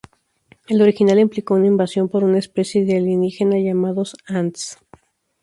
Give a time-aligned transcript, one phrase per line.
[0.67, 4.79] El original implicó una invasión por una especie de alienígena llamados "ants".